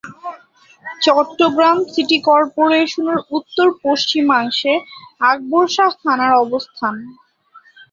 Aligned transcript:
Chittagong 1.01 1.77
city 1.91 2.17
কর্পোরেশনের 2.27 3.19
উত্তর-পশ্চিমাংশে 3.37 4.73
আকবর 5.23 5.65
শাহ 5.75 5.91
থানার 6.01 6.33
অবস্থান। 6.43 6.95